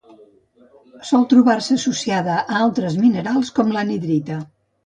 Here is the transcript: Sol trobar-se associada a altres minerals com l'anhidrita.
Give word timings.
Sol 1.09 1.27
trobar-se 1.33 1.77
associada 1.77 2.39
a 2.41 2.57
altres 2.63 2.99
minerals 3.05 3.55
com 3.59 3.73
l'anhidrita. 3.77 4.41